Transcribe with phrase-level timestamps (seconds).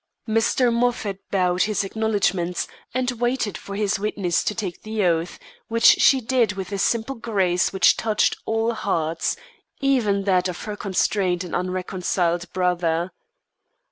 [0.27, 0.73] Mr.
[0.73, 6.19] Moffat bowed his acknowledgments, and waited for his witness to take the oath, which she
[6.19, 9.35] did with a simple grace which touched all hearts,
[9.79, 13.11] even that of her constrained and unreconciled brother.